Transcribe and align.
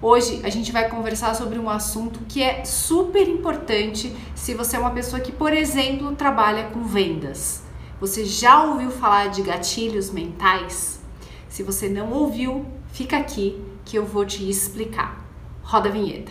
Hoje 0.00 0.40
a 0.44 0.48
gente 0.48 0.70
vai 0.70 0.88
conversar 0.88 1.34
sobre 1.34 1.58
um 1.58 1.68
assunto 1.68 2.20
que 2.28 2.40
é 2.40 2.64
super 2.64 3.28
importante 3.28 4.14
se 4.32 4.54
você 4.54 4.76
é 4.76 4.78
uma 4.78 4.92
pessoa 4.92 5.20
que, 5.20 5.32
por 5.32 5.52
exemplo, 5.52 6.14
trabalha 6.14 6.68
com 6.70 6.84
vendas. 6.84 7.64
Você 8.00 8.24
já 8.24 8.62
ouviu 8.62 8.92
falar 8.92 9.26
de 9.26 9.42
gatilhos 9.42 10.12
mentais? 10.12 11.00
Se 11.48 11.64
você 11.64 11.88
não 11.88 12.12
ouviu, 12.12 12.64
fica 12.92 13.16
aqui 13.16 13.60
que 13.84 13.98
eu 13.98 14.06
vou 14.06 14.24
te 14.24 14.48
explicar. 14.48 15.20
Roda 15.64 15.88
a 15.88 15.92
vinheta. 15.92 16.30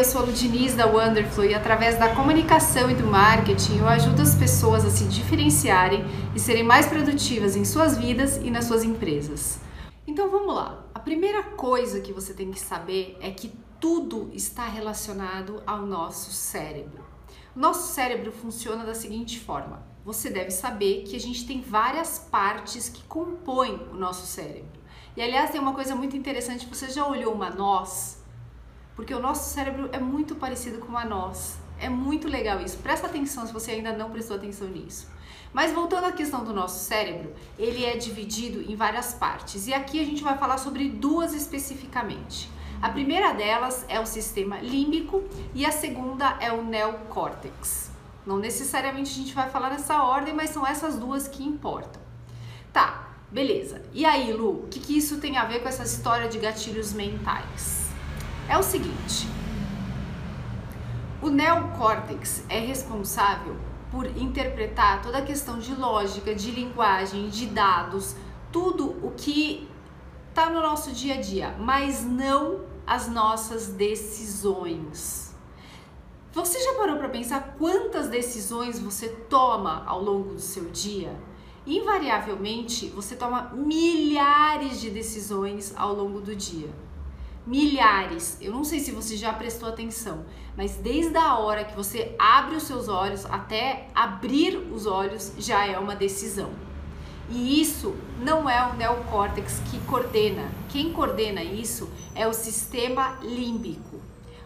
Eu 0.00 0.04
sou 0.04 0.22
a 0.22 0.24
Ludiniz 0.24 0.74
da 0.74 0.86
Wonderflow 0.86 1.44
e 1.44 1.54
através 1.54 1.98
da 1.98 2.14
comunicação 2.14 2.90
e 2.90 2.94
do 2.94 3.06
marketing 3.06 3.80
eu 3.80 3.86
ajudo 3.86 4.22
as 4.22 4.34
pessoas 4.34 4.82
a 4.82 4.88
se 4.88 5.04
diferenciarem 5.04 6.06
e 6.34 6.40
serem 6.40 6.62
mais 6.62 6.86
produtivas 6.86 7.54
em 7.54 7.66
suas 7.66 7.98
vidas 7.98 8.38
e 8.38 8.50
nas 8.50 8.64
suas 8.64 8.82
empresas. 8.82 9.60
Então 10.06 10.30
vamos 10.30 10.54
lá. 10.54 10.86
A 10.94 10.98
primeira 10.98 11.42
coisa 11.42 12.00
que 12.00 12.14
você 12.14 12.32
tem 12.32 12.50
que 12.50 12.58
saber 12.58 13.18
é 13.20 13.30
que 13.30 13.52
tudo 13.78 14.30
está 14.32 14.64
relacionado 14.64 15.62
ao 15.66 15.84
nosso 15.84 16.32
cérebro. 16.32 17.04
Nosso 17.54 17.92
cérebro 17.92 18.32
funciona 18.32 18.86
da 18.86 18.94
seguinte 18.94 19.38
forma: 19.38 19.82
você 20.02 20.30
deve 20.30 20.50
saber 20.50 21.02
que 21.02 21.14
a 21.14 21.20
gente 21.20 21.46
tem 21.46 21.60
várias 21.60 22.18
partes 22.18 22.88
que 22.88 23.04
compõem 23.04 23.74
o 23.92 23.96
nosso 23.96 24.26
cérebro. 24.26 24.80
E 25.14 25.20
aliás, 25.20 25.50
tem 25.50 25.60
uma 25.60 25.74
coisa 25.74 25.94
muito 25.94 26.16
interessante: 26.16 26.66
você 26.66 26.88
já 26.88 27.06
olhou 27.06 27.34
uma 27.34 27.50
noz? 27.50 28.19
Porque 29.00 29.14
o 29.14 29.18
nosso 29.18 29.48
cérebro 29.48 29.88
é 29.92 29.98
muito 29.98 30.34
parecido 30.34 30.78
com 30.78 30.94
a 30.94 31.06
nós. 31.06 31.56
É 31.78 31.88
muito 31.88 32.28
legal 32.28 32.60
isso. 32.60 32.76
Presta 32.76 33.06
atenção 33.06 33.46
se 33.46 33.52
você 33.52 33.70
ainda 33.70 33.94
não 33.94 34.10
prestou 34.10 34.36
atenção 34.36 34.68
nisso. 34.68 35.08
Mas 35.54 35.72
voltando 35.72 36.04
à 36.04 36.12
questão 36.12 36.44
do 36.44 36.52
nosso 36.52 36.84
cérebro, 36.84 37.32
ele 37.58 37.82
é 37.82 37.96
dividido 37.96 38.60
em 38.60 38.76
várias 38.76 39.14
partes 39.14 39.66
e 39.66 39.72
aqui 39.72 39.98
a 39.98 40.04
gente 40.04 40.22
vai 40.22 40.36
falar 40.36 40.58
sobre 40.58 40.86
duas 40.90 41.32
especificamente. 41.32 42.50
A 42.82 42.90
primeira 42.90 43.32
delas 43.32 43.86
é 43.88 43.98
o 43.98 44.04
sistema 44.04 44.58
límbico 44.58 45.24
e 45.54 45.64
a 45.64 45.72
segunda 45.72 46.36
é 46.38 46.52
o 46.52 46.62
neocórtex. 46.62 47.90
Não 48.26 48.36
necessariamente 48.36 49.12
a 49.12 49.14
gente 49.14 49.32
vai 49.32 49.48
falar 49.48 49.70
nessa 49.70 50.02
ordem, 50.02 50.34
mas 50.34 50.50
são 50.50 50.66
essas 50.66 50.98
duas 50.98 51.26
que 51.26 51.42
importam. 51.42 52.02
Tá, 52.70 53.14
beleza. 53.30 53.80
E 53.94 54.04
aí, 54.04 54.30
Lu, 54.30 54.64
o 54.64 54.68
que, 54.68 54.78
que 54.78 54.98
isso 54.98 55.16
tem 55.16 55.38
a 55.38 55.46
ver 55.46 55.62
com 55.62 55.70
essa 55.70 55.84
história 55.84 56.28
de 56.28 56.38
gatilhos 56.38 56.92
mentais? 56.92 57.79
É 58.50 58.58
o 58.58 58.62
seguinte: 58.62 59.28
o 61.22 61.30
neocórtex 61.30 62.44
é 62.48 62.58
responsável 62.58 63.56
por 63.90 64.06
interpretar 64.06 65.00
toda 65.02 65.18
a 65.18 65.22
questão 65.22 65.58
de 65.58 65.74
lógica, 65.74 66.34
de 66.34 66.50
linguagem, 66.50 67.28
de 67.28 67.46
dados, 67.46 68.16
tudo 68.52 68.90
o 69.06 69.12
que 69.16 69.68
está 70.28 70.50
no 70.50 70.60
nosso 70.60 70.92
dia 70.92 71.14
a 71.14 71.20
dia, 71.20 71.56
mas 71.58 72.04
não 72.04 72.60
as 72.86 73.08
nossas 73.08 73.68
decisões. 73.68 75.34
Você 76.32 76.60
já 76.60 76.74
parou 76.74 76.96
para 76.96 77.08
pensar 77.08 77.56
quantas 77.58 78.08
decisões 78.08 78.78
você 78.78 79.08
toma 79.08 79.84
ao 79.86 80.02
longo 80.02 80.34
do 80.34 80.40
seu 80.40 80.64
dia? 80.70 81.16
Invariavelmente, 81.66 82.86
você 82.88 83.16
toma 83.16 83.50
milhares 83.54 84.80
de 84.80 84.90
decisões 84.90 85.74
ao 85.76 85.92
longo 85.92 86.20
do 86.20 86.34
dia 86.34 86.70
milhares. 87.46 88.36
Eu 88.40 88.52
não 88.52 88.64
sei 88.64 88.80
se 88.80 88.90
você 88.90 89.16
já 89.16 89.32
prestou 89.32 89.68
atenção, 89.68 90.24
mas 90.56 90.76
desde 90.76 91.16
a 91.16 91.38
hora 91.38 91.64
que 91.64 91.74
você 91.74 92.14
abre 92.18 92.56
os 92.56 92.64
seus 92.64 92.88
olhos 92.88 93.24
até 93.26 93.88
abrir 93.94 94.56
os 94.56 94.86
olhos 94.86 95.32
já 95.38 95.66
é 95.66 95.78
uma 95.78 95.96
decisão. 95.96 96.50
E 97.28 97.60
isso 97.60 97.94
não 98.20 98.50
é 98.50 98.70
o 98.70 98.74
neocórtex 98.74 99.60
que 99.70 99.78
coordena. 99.86 100.50
Quem 100.68 100.92
coordena 100.92 101.42
isso 101.42 101.88
é 102.14 102.26
o 102.26 102.32
sistema 102.32 103.18
límbico. 103.22 104.00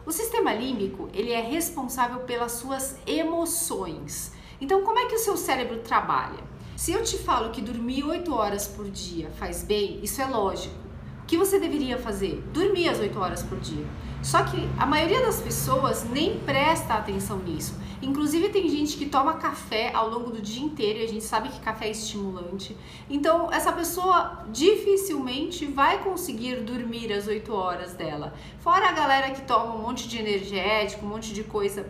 O 0.05 0.13
sistema 0.13 0.53
límbico, 0.53 1.09
ele 1.15 1.33
é 1.33 1.41
responsável 1.41 2.21
pelas 2.21 2.53
suas 2.53 2.99
emoções. 3.07 4.33
Então, 4.61 4.83
como 4.83 4.99
é 4.99 5.07
que 5.07 5.15
o 5.15 5.19
seu 5.19 5.37
cérebro 5.37 5.79
trabalha? 5.79 6.45
Se 6.77 6.93
eu 6.93 7.03
te 7.03 7.17
falo 7.17 7.51
que 7.51 7.63
dormir 7.63 8.05
8 8.05 8.35
horas 8.35 8.69
por 8.69 8.91
dia 8.91 9.31
faz 9.39 9.63
bem, 9.63 10.01
isso 10.03 10.21
é 10.21 10.27
lógico. 10.27 10.84
Que 11.27 11.39
você 11.39 11.59
deveria 11.59 11.99
fazer? 11.99 12.43
Dormir 12.53 12.89
as 12.89 12.99
8 12.99 13.19
horas 13.19 13.43
por 13.43 13.59
dia. 13.59 13.85
Só 14.23 14.43
que 14.43 14.69
a 14.79 14.87
maioria 14.87 15.21
das 15.21 15.41
pessoas 15.41 16.05
nem 16.11 16.39
presta 16.41 16.95
atenção 16.95 17.39
nisso. 17.39 17.79
Inclusive 18.03 18.51
tem 18.51 18.69
gente 18.69 18.97
que 18.97 19.07
toma 19.07 19.35
café 19.35 19.91
ao 19.95 20.11
longo 20.11 20.31
do 20.31 20.41
dia 20.41 20.63
inteiro 20.63 20.99
e 20.99 21.05
a 21.05 21.09
gente 21.09 21.25
sabe 21.25 21.49
que 21.49 21.61
café 21.61 21.89
é 21.89 21.91
estimulante. 21.91 22.77
Então 23.09 23.51
essa 23.51 23.73
pessoa 23.73 24.45
dificilmente 24.51 25.65
vai 25.67 26.03
conseguir 26.03 26.57
dormir 26.61 27.13
as 27.13 27.27
8 27.27 27.53
horas 27.53 27.95
dela. 27.95 28.35
Fora 28.61 28.89
a 28.89 28.93
galera 28.93 29.31
que 29.31 29.43
toma 29.43 29.75
um 29.75 29.83
monte 29.83 30.09
de 30.09 30.19
energético, 30.19 31.05
um 31.07 31.09
monte 31.09 31.33
de 31.33 31.45
coisa. 31.45 31.87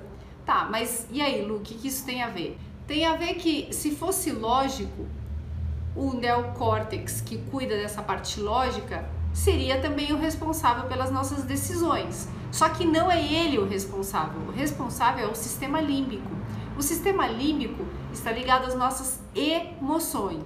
Tá, 0.46 0.68
mas 0.70 1.06
e 1.10 1.20
aí, 1.20 1.44
Lu, 1.44 1.56
o 1.56 1.60
que, 1.60 1.74
que 1.74 1.88
isso 1.88 2.04
tem 2.04 2.22
a 2.22 2.28
ver? 2.28 2.56
Tem 2.86 3.06
a 3.06 3.16
ver 3.16 3.34
que 3.34 3.72
se 3.72 3.92
fosse 3.92 4.30
lógico, 4.30 5.06
o 5.96 6.12
neocórtex 6.12 7.20
que 7.20 7.38
cuida 7.38 7.76
dessa 7.76 8.02
parte 8.02 8.40
lógica 8.40 9.08
seria 9.34 9.80
também 9.80 10.12
o 10.12 10.16
responsável 10.16 10.88
pelas 10.88 11.10
nossas 11.10 11.42
decisões. 11.42 12.28
Só 12.52 12.68
que 12.68 12.86
não 12.86 13.10
é 13.10 13.20
ele 13.20 13.58
o 13.58 13.66
responsável, 13.66 14.40
o 14.42 14.52
responsável 14.52 15.26
é 15.26 15.30
o 15.30 15.34
sistema 15.34 15.80
límbico. 15.80 16.30
O 16.78 16.82
sistema 16.82 17.26
límbico 17.26 17.84
está 18.12 18.30
ligado 18.30 18.66
às 18.66 18.74
nossas 18.74 19.20
emoções. 19.34 20.44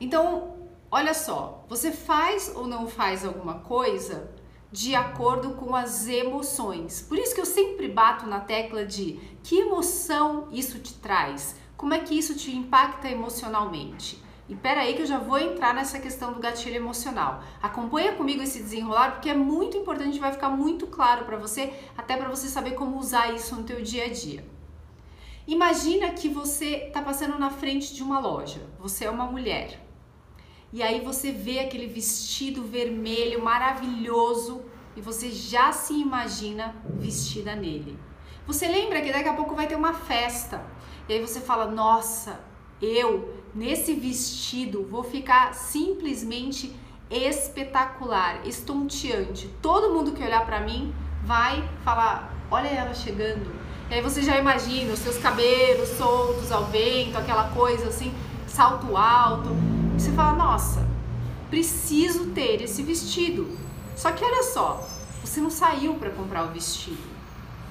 Então, 0.00 0.56
olha 0.90 1.12
só, 1.12 1.64
você 1.68 1.90
faz 1.90 2.52
ou 2.54 2.66
não 2.66 2.86
faz 2.86 3.24
alguma 3.24 3.54
coisa 3.54 4.30
de 4.70 4.94
acordo 4.94 5.50
com 5.50 5.74
as 5.74 6.06
emoções. 6.06 7.02
Por 7.02 7.18
isso 7.18 7.34
que 7.34 7.40
eu 7.40 7.46
sempre 7.46 7.88
bato 7.88 8.26
na 8.26 8.38
tecla 8.38 8.84
de 8.84 9.18
que 9.42 9.58
emoção 9.58 10.46
isso 10.52 10.78
te 10.78 10.94
traz, 10.94 11.56
como 11.76 11.94
é 11.94 11.98
que 11.98 12.16
isso 12.16 12.34
te 12.34 12.54
impacta 12.54 13.08
emocionalmente. 13.08 14.22
E 14.48 14.56
pera 14.56 14.80
aí 14.80 14.94
que 14.94 15.02
eu 15.02 15.06
já 15.06 15.18
vou 15.18 15.38
entrar 15.38 15.74
nessa 15.74 15.98
questão 15.98 16.32
do 16.32 16.40
gatilho 16.40 16.76
emocional. 16.76 17.42
Acompanha 17.62 18.12
comigo 18.12 18.42
esse 18.42 18.62
desenrolar 18.62 19.12
porque 19.12 19.28
é 19.28 19.34
muito 19.34 19.76
importante, 19.76 20.18
vai 20.18 20.32
ficar 20.32 20.48
muito 20.48 20.86
claro 20.86 21.26
para 21.26 21.36
você, 21.36 21.72
até 21.96 22.16
para 22.16 22.30
você 22.30 22.48
saber 22.48 22.70
como 22.70 22.98
usar 22.98 23.34
isso 23.34 23.54
no 23.54 23.64
teu 23.64 23.82
dia 23.82 24.06
a 24.06 24.08
dia. 24.08 24.42
Imagina 25.46 26.10
que 26.10 26.28
você 26.28 26.86
está 26.86 27.02
passando 27.02 27.38
na 27.38 27.50
frente 27.50 27.94
de 27.94 28.02
uma 28.02 28.18
loja. 28.18 28.60
Você 28.78 29.04
é 29.04 29.10
uma 29.10 29.26
mulher. 29.26 29.84
E 30.72 30.82
aí 30.82 31.00
você 31.00 31.30
vê 31.30 31.60
aquele 31.60 31.86
vestido 31.86 32.62
vermelho 32.62 33.42
maravilhoso 33.42 34.62
e 34.96 35.00
você 35.00 35.30
já 35.30 35.72
se 35.72 35.94
imagina 35.94 36.74
vestida 36.98 37.54
nele. 37.54 37.98
Você 38.46 38.66
lembra 38.66 39.00
que 39.00 39.12
daqui 39.12 39.28
a 39.28 39.34
pouco 39.34 39.54
vai 39.54 39.66
ter 39.66 39.74
uma 39.76 39.92
festa. 39.92 40.64
E 41.08 41.12
aí 41.14 41.20
você 41.20 41.40
fala: 41.40 41.66
"Nossa, 41.66 42.40
eu 42.80 43.37
nesse 43.54 43.94
vestido 43.94 44.86
vou 44.90 45.02
ficar 45.02 45.54
simplesmente 45.54 46.74
espetacular, 47.10 48.46
estonteante. 48.46 49.48
Todo 49.62 49.94
mundo 49.94 50.12
que 50.12 50.22
olhar 50.22 50.44
para 50.44 50.60
mim 50.60 50.94
vai 51.24 51.68
falar: 51.84 52.32
"Olha 52.50 52.68
ela 52.68 52.94
chegando". 52.94 53.50
E 53.90 53.94
aí 53.94 54.02
você 54.02 54.22
já 54.22 54.36
imagina 54.38 54.92
os 54.92 54.98
seus 54.98 55.18
cabelos 55.18 55.88
soltos 55.90 56.52
ao 56.52 56.64
vento, 56.66 57.16
aquela 57.16 57.48
coisa 57.50 57.88
assim, 57.88 58.12
salto 58.46 58.96
alto. 58.96 59.50
E 59.96 60.00
você 60.00 60.12
fala: 60.12 60.36
"Nossa, 60.36 60.86
preciso 61.48 62.26
ter 62.30 62.62
esse 62.62 62.82
vestido". 62.82 63.48
Só 63.96 64.12
que 64.12 64.24
olha 64.24 64.42
só, 64.42 64.86
você 65.24 65.40
não 65.40 65.50
saiu 65.50 65.94
para 65.94 66.10
comprar 66.10 66.44
o 66.44 66.52
vestido. 66.52 67.17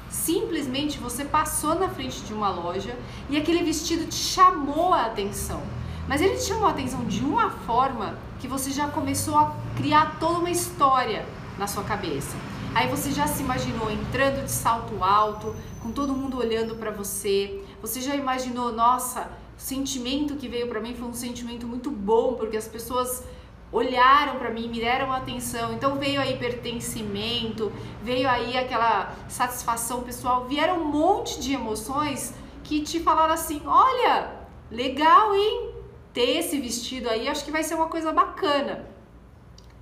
Simplesmente 0.10 0.98
você 0.98 1.26
passou 1.26 1.76
na 1.76 1.90
frente 1.90 2.22
de 2.22 2.34
uma 2.34 2.50
loja 2.50 2.98
e 3.30 3.38
aquele 3.38 3.64
vestido 3.64 4.06
te 4.06 4.16
chamou 4.16 4.94
a 4.94 5.06
atenção. 5.06 5.62
Mas 6.08 6.22
ele 6.22 6.38
te 6.38 6.44
chamou 6.44 6.68
a 6.68 6.72
atenção 6.72 7.04
de 7.06 7.24
uma 7.24 7.50
forma 7.50 8.18
que 8.40 8.48
você 8.48 8.72
já 8.72 8.88
começou 8.88 9.38
a 9.38 9.56
criar 9.76 10.18
toda 10.20 10.40
uma 10.40 10.50
história 10.50 11.26
na 11.58 11.68
sua 11.68 11.84
cabeça. 11.84 12.38
Aí 12.74 12.88
você 12.88 13.12
já 13.12 13.28
se 13.28 13.42
imaginou 13.42 13.92
entrando 13.92 14.44
de 14.44 14.52
salto 14.52 15.04
alto, 15.04 15.56
com 15.82 15.92
todo 15.92 16.14
mundo 16.14 16.38
olhando 16.38 16.76
para 16.76 16.92
você. 16.92 17.62
Você 17.82 18.00
já 18.02 18.16
imaginou, 18.16 18.72
nossa, 18.72 19.32
o 19.58 19.62
sentimento 19.62 20.36
que 20.36 20.48
veio 20.48 20.68
para 20.68 20.80
mim 20.80 20.94
foi 20.94 21.08
um 21.08 21.14
sentimento 21.14 21.66
muito 21.66 21.90
bom, 21.90 22.36
porque 22.36 22.56
as 22.56 22.68
pessoas 22.68 23.24
olharam 23.72 24.38
para 24.38 24.50
mim, 24.50 24.68
me 24.68 24.80
deram 24.80 25.12
atenção. 25.12 25.74
Então 25.74 25.96
veio 25.96 26.22
aí 26.22 26.38
pertencimento, 26.38 27.72
veio 28.02 28.30
aí 28.30 28.58
aquela 28.58 29.16
satisfação 29.28 30.02
pessoal, 30.04 30.46
vieram 30.46 30.82
um 30.82 30.86
monte 30.86 31.40
de 31.40 31.54
emoções 31.54 32.34
que 32.64 32.82
te 32.82 33.00
falaram 33.00 33.34
assim: 33.34 33.62
"Olha, 33.66 34.32
legal, 34.72 35.36
hein? 35.36 35.74
Ter 36.14 36.38
esse 36.38 36.60
vestido 36.60 37.10
aí, 37.10 37.28
acho 37.28 37.46
que 37.46 37.52
vai 37.52 37.64
ser 37.64 37.76
uma 37.76 37.88
coisa 37.88 38.12
bacana". 38.12 38.88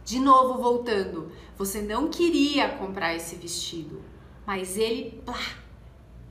De 0.03 0.19
novo 0.19 0.61
voltando, 0.61 1.31
você 1.57 1.81
não 1.81 2.09
queria 2.09 2.69
comprar 2.69 3.15
esse 3.15 3.35
vestido, 3.35 4.03
mas 4.45 4.77
ele 4.77 5.19
plá, 5.25 5.39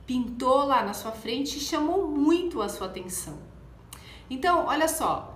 pintou 0.05 0.65
lá 0.65 0.83
na 0.83 0.93
sua 0.93 1.11
frente 1.11 1.57
e 1.57 1.61
chamou 1.61 2.07
muito 2.07 2.61
a 2.61 2.69
sua 2.69 2.87
atenção. 2.87 3.37
Então, 4.29 4.65
olha 4.67 4.87
só, 4.87 5.34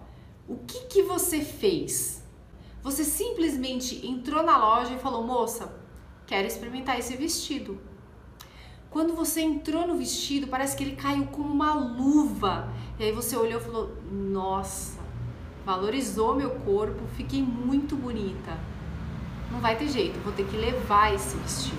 o 0.50 0.58
que, 0.66 0.86
que 0.88 1.04
você 1.04 1.42
fez? 1.42 2.24
Você 2.82 3.04
simplesmente 3.04 4.06
entrou 4.06 4.42
na 4.42 4.58
loja 4.58 4.96
e 4.96 4.98
falou, 4.98 5.24
moça, 5.24 5.72
quero 6.26 6.48
experimentar 6.48 6.98
esse 6.98 7.16
vestido. 7.16 7.80
Quando 8.90 9.16
você 9.16 9.42
entrou 9.42 9.88
no 9.88 9.96
vestido, 9.96 10.48
parece 10.48 10.76
que 10.76 10.84
ele 10.84 10.96
caiu 10.96 11.28
como 11.28 11.54
uma 11.54 11.76
luva. 11.76 12.74
E 12.98 13.04
aí 13.04 13.12
você 13.12 13.38
olhou 13.38 13.62
e 13.62 13.64
falou: 13.64 13.96
Nossa, 14.12 14.98
valorizou 15.64 16.36
meu 16.36 16.50
corpo, 16.50 17.00
fiquei 17.16 17.40
muito 17.40 17.96
bonita. 17.96 18.58
Não 19.52 19.60
vai 19.60 19.76
ter 19.76 19.90
jeito, 19.90 20.20
vou 20.22 20.34
ter 20.34 20.48
que 20.48 20.58
levar 20.58 21.14
esse 21.14 21.38
vestido. 21.38 21.78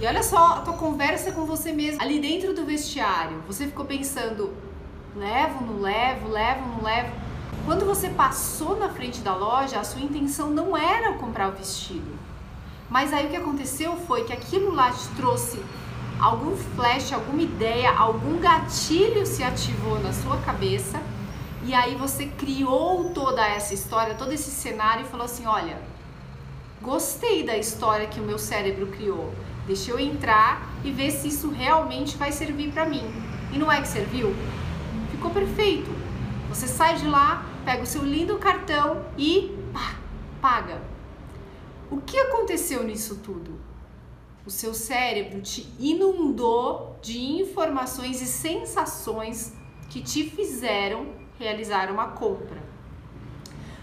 E 0.00 0.06
olha 0.06 0.24
só 0.24 0.54
a 0.54 0.60
tua 0.62 0.74
conversa 0.74 1.30
com 1.30 1.44
você 1.44 1.72
mesmo. 1.72 2.02
Ali 2.02 2.18
dentro 2.18 2.52
do 2.52 2.64
vestiário, 2.64 3.40
você 3.46 3.68
ficou 3.68 3.84
pensando: 3.84 4.52
levo, 5.14 5.64
não 5.64 5.80
levo, 5.80 6.28
levo, 6.28 6.68
não 6.68 6.82
levo. 6.82 7.21
Quando 7.64 7.84
você 7.84 8.08
passou 8.08 8.76
na 8.76 8.88
frente 8.88 9.20
da 9.20 9.34
loja, 9.34 9.78
a 9.78 9.84
sua 9.84 10.00
intenção 10.00 10.50
não 10.50 10.76
era 10.76 11.14
comprar 11.14 11.48
o 11.48 11.52
vestido. 11.52 12.18
Mas 12.90 13.12
aí 13.12 13.26
o 13.26 13.30
que 13.30 13.36
aconteceu 13.36 13.96
foi 13.96 14.24
que 14.24 14.32
aquilo 14.32 14.74
lá 14.74 14.90
te 14.90 15.08
trouxe 15.16 15.62
algum 16.20 16.56
flash, 16.56 17.12
alguma 17.12 17.40
ideia, 17.40 17.92
algum 17.92 18.38
gatilho 18.38 19.24
se 19.24 19.42
ativou 19.42 19.98
na 20.00 20.12
sua 20.12 20.36
cabeça 20.38 21.00
e 21.64 21.72
aí 21.74 21.94
você 21.94 22.26
criou 22.26 23.10
toda 23.10 23.46
essa 23.46 23.72
história, 23.72 24.14
todo 24.14 24.32
esse 24.32 24.50
cenário 24.50 25.04
e 25.04 25.08
falou 25.08 25.24
assim: 25.24 25.46
olha, 25.46 25.80
gostei 26.80 27.44
da 27.44 27.56
história 27.56 28.08
que 28.08 28.20
o 28.20 28.24
meu 28.24 28.38
cérebro 28.38 28.88
criou. 28.88 29.32
Deixa 29.66 29.92
eu 29.92 29.98
entrar 30.00 30.68
e 30.84 30.90
ver 30.90 31.12
se 31.12 31.28
isso 31.28 31.48
realmente 31.48 32.16
vai 32.16 32.32
servir 32.32 32.72
para 32.72 32.84
mim. 32.84 33.04
E 33.52 33.58
não 33.58 33.70
é 33.70 33.80
que 33.80 33.86
serviu? 33.86 34.34
Ficou 35.12 35.30
perfeito. 35.30 35.88
Você 36.48 36.66
sai 36.66 36.96
de 36.96 37.06
lá, 37.06 37.46
pega 37.64 37.82
o 37.82 37.86
seu 37.86 38.04
lindo 38.04 38.38
cartão 38.38 39.04
e 39.16 39.56
pá, 39.72 39.98
paga. 40.40 40.82
O 41.90 41.98
que 42.00 42.18
aconteceu 42.18 42.82
nisso 42.82 43.16
tudo? 43.16 43.72
o 44.44 44.50
seu 44.50 44.74
cérebro 44.74 45.40
te 45.40 45.72
inundou 45.78 46.98
de 47.00 47.18
informações 47.18 48.20
e 48.20 48.26
sensações 48.26 49.54
que 49.88 50.02
te 50.02 50.28
fizeram 50.28 51.06
realizar 51.38 51.90
uma 51.90 52.08
compra. 52.08 52.62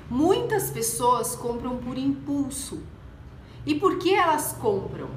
Muitas 0.10 0.70
pessoas 0.70 1.36
compram 1.36 1.78
por 1.78 1.98
impulso. 1.98 2.84
E 3.66 3.76
por 3.76 4.00
que 4.00 4.14
elas 4.14 4.54
compram? 4.54 5.10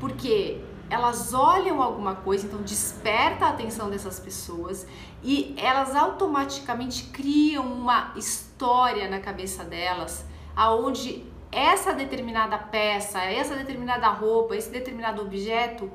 Porque 0.00 0.60
elas 0.90 1.34
olham 1.34 1.82
alguma 1.82 2.14
coisa, 2.14 2.46
então 2.46 2.62
desperta 2.62 3.46
a 3.46 3.48
atenção 3.50 3.90
dessas 3.90 4.18
pessoas 4.18 4.86
e 5.22 5.54
elas 5.58 5.94
automaticamente 5.94 7.04
criam 7.04 7.66
uma 7.66 8.12
história 8.16 9.08
na 9.08 9.20
cabeça 9.20 9.64
delas, 9.64 10.24
aonde 10.56 11.24
essa 11.52 11.92
determinada 11.92 12.58
peça, 12.58 13.22
essa 13.22 13.54
determinada 13.54 14.08
roupa, 14.08 14.56
esse 14.56 14.70
determinado 14.70 15.22
objeto 15.22 15.90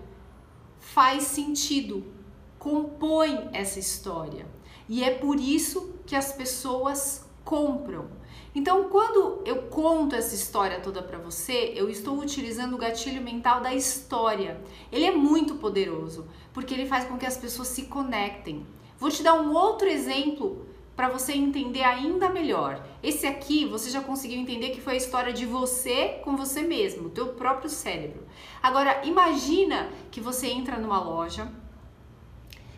faz 0.80 1.24
sentido, 1.24 2.04
compõe 2.60 3.50
essa 3.54 3.80
história. 3.80 4.46
E 4.88 5.04
é 5.04 5.12
por 5.12 5.39
isso 5.39 5.96
que 6.06 6.16
as 6.16 6.34
pessoas 6.34 7.28
compram. 7.44 8.07
Então, 8.55 8.83
quando 8.89 9.41
eu 9.45 9.63
conto 9.63 10.15
essa 10.15 10.35
história 10.35 10.79
toda 10.79 11.01
para 11.01 11.17
você, 11.17 11.73
eu 11.75 11.89
estou 11.89 12.19
utilizando 12.19 12.75
o 12.75 12.77
gatilho 12.77 13.21
mental 13.21 13.61
da 13.61 13.73
história. 13.73 14.61
Ele 14.91 15.05
é 15.05 15.11
muito 15.11 15.55
poderoso, 15.55 16.27
porque 16.53 16.73
ele 16.73 16.85
faz 16.85 17.05
com 17.05 17.17
que 17.17 17.25
as 17.25 17.35
pessoas 17.35 17.69
se 17.69 17.83
conectem. 17.83 18.65
Vou 19.00 19.09
te 19.09 19.23
dar 19.23 19.33
um 19.33 19.53
outro 19.55 19.88
exemplo 19.88 20.67
para 20.95 21.09
você 21.09 21.33
entender 21.33 21.83
ainda 21.83 22.29
melhor. 22.29 22.85
Esse 23.01 23.25
aqui 23.25 23.65
você 23.65 23.89
já 23.89 24.01
conseguiu 24.01 24.39
entender 24.39 24.69
que 24.69 24.81
foi 24.81 24.94
a 24.94 24.97
história 24.97 25.33
de 25.33 25.45
você 25.45 26.19
com 26.23 26.35
você 26.35 26.61
mesmo, 26.61 27.09
teu 27.09 27.29
próprio 27.29 27.69
cérebro. 27.69 28.23
Agora 28.61 29.03
imagina 29.03 29.89
que 30.11 30.21
você 30.21 30.47
entra 30.47 30.77
numa 30.77 31.01
loja 31.01 31.51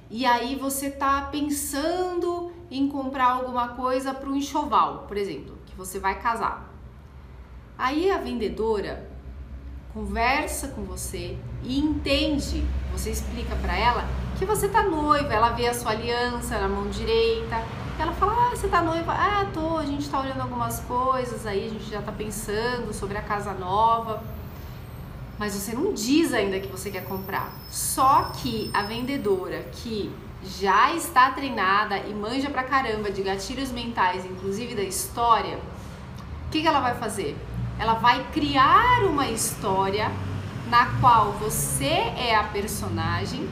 e 0.10 0.25
aí 0.25 0.56
você 0.56 0.89
tá 0.89 1.27
pensando 1.31 2.51
em 2.72 2.88
comprar 2.88 3.31
alguma 3.31 3.69
coisa 3.69 4.13
para 4.13 4.30
o 4.30 4.36
enxoval, 4.36 5.06
por 5.07 5.18
exemplo, 5.18 5.57
você 5.77 6.00
vai 6.00 6.19
casar. 6.19 6.69
Aí 7.77 8.10
a 8.12 8.18
vendedora 8.18 9.10
conversa 9.94 10.69
com 10.69 10.83
você 10.83 11.38
e 11.63 11.80
entende, 11.80 12.66
você 12.92 13.12
explica 13.12 13.56
para 13.56 13.77
ela 13.77 14.06
que 14.38 14.45
você 14.45 14.68
tá 14.68 14.83
noiva, 14.83 15.33
ela 15.33 15.51
vê 15.51 15.68
a 15.68 15.74
sua 15.74 15.92
aliança 15.92 16.60
na 16.60 16.68
mão 16.68 16.89
direita, 16.89 17.63
ela 17.98 18.12
fala: 18.13 18.33
Ah, 18.33 18.50
você 18.56 18.68
tá 18.68 18.81
noiva? 18.81 19.13
Ah, 19.13 19.50
tô, 19.54 19.77
a 19.77 19.86
gente 19.86 20.10
tá 20.10 20.19
olhando 20.19 20.42
algumas 20.42 20.80
coisas 20.81 21.45
aí, 21.45 21.68
a 21.68 21.69
gente 21.69 21.89
já 21.89 22.01
tá 22.01 22.12
pensando 22.12 22.94
sobre 22.94 23.18
a 23.18 23.22
casa 23.22 23.54
nova. 23.54 24.22
Mas 25.38 25.54
você 25.54 25.74
não 25.74 25.94
diz 25.94 26.33
ainda 26.33 26.60
que 26.60 26.68
você 26.68 26.89
quer 26.89 27.04
comprar. 27.06 27.54
Só 27.69 28.31
que 28.38 28.69
a 28.74 28.83
vendedora 28.83 29.63
que 29.72 30.13
já 30.60 30.94
está 30.94 31.32
treinada 31.32 31.98
e 31.98 32.14
manja 32.14 32.50
pra 32.50 32.64
caramba 32.64 33.12
de 33.12 33.22
gatilhos 33.22 33.72
mentais, 33.72 34.26
inclusive 34.26 34.76
da 34.76 34.84
história, 34.84 35.58
o 36.48 36.50
que, 36.52 36.62
que 36.62 36.68
ela 36.68 36.80
vai 36.80 36.96
fazer? 36.96 37.36
Ela 37.80 37.96
vai 37.96 38.24
criar 38.32 39.04
uma 39.04 39.28
história 39.28 40.12
na 40.70 41.00
qual 41.00 41.34
você 41.34 41.86
é 41.86 42.36
a 42.36 42.44
personagem 42.44 43.50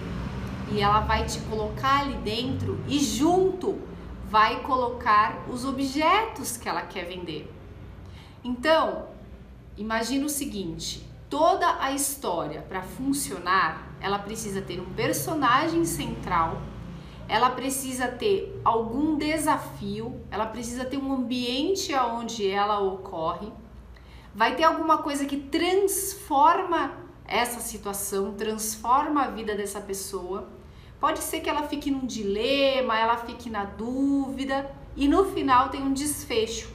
e 0.72 0.82
ela 0.82 1.02
vai 1.02 1.26
te 1.26 1.40
colocar 1.42 2.02
ali 2.02 2.16
dentro 2.16 2.80
e 2.88 3.00
junto 3.00 3.80
vai 4.30 4.62
colocar 4.62 5.44
os 5.48 5.66
objetos 5.66 6.58
que 6.58 6.68
ela 6.68 6.82
quer 6.82 7.06
vender. 7.06 7.52
Então, 8.44 9.08
imagina 9.78 10.26
o 10.26 10.30
seguinte: 10.30 11.08
toda 11.30 11.82
a 11.82 11.92
história 11.92 12.62
para 12.62 12.82
funcionar, 12.82 13.88
ela 14.02 14.20
precisa 14.20 14.62
ter 14.62 14.80
um 14.80 14.94
personagem 14.94 15.86
central, 15.86 16.62
ela 17.34 17.50
precisa 17.50 18.08
ter 18.08 18.62
algum 18.64 19.18
desafio, 19.18 20.22
ela 20.30 20.46
precisa 20.46 20.86
ter 20.86 20.98
um 20.98 21.12
ambiente 21.12 21.94
onde 21.96 22.48
ela 22.48 22.80
ocorre, 22.80 23.52
vai 24.36 24.56
ter 24.56 24.64
alguma 24.64 25.00
coisa 25.00 25.26
que 25.26 25.38
transforma 25.38 26.94
essa 27.26 27.60
situação, 27.60 28.34
transforma 28.34 29.24
a 29.24 29.32
vida 29.32 29.56
dessa 29.56 29.82
pessoa 29.82 30.48
Pode 31.04 31.20
ser 31.20 31.42
que 31.42 31.50
ela 31.50 31.64
fique 31.64 31.92
num 31.92 32.06
dilema, 32.06 32.98
ela 32.98 33.18
fique 33.18 33.50
na 33.50 33.66
dúvida 33.66 34.74
e 34.96 35.06
no 35.06 35.26
final 35.26 35.68
tem 35.68 35.84
um 35.84 35.92
desfecho. 35.92 36.74